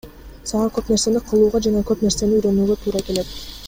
[0.51, 3.37] Сага көп нерсени кылууга жана көп нерсени үйрөнүүгө туура келет.